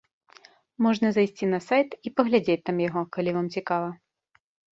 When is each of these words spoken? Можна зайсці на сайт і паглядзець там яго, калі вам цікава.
Можна 0.83 1.07
зайсці 1.17 1.49
на 1.51 1.59
сайт 1.67 1.89
і 2.09 2.13
паглядзець 2.21 2.57
там 2.69 2.77
яго, 2.87 3.01
калі 3.17 3.31
вам 3.39 3.47
цікава. 3.59 3.89